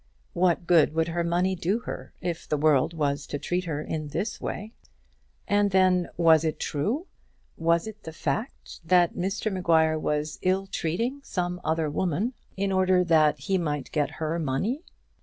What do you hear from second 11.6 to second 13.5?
other woman in order that